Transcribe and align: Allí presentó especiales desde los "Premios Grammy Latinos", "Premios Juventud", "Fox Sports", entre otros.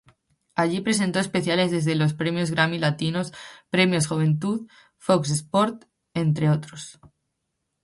Allí 0.55 0.81
presentó 0.81 1.19
especiales 1.19 1.69
desde 1.69 1.93
los 1.93 2.15
"Premios 2.15 2.49
Grammy 2.49 2.79
Latinos", 2.79 3.31
"Premios 3.69 4.07
Juventud", 4.07 4.67
"Fox 4.97 5.29
Sports", 5.29 5.87
entre 6.15 6.49
otros. 6.49 6.99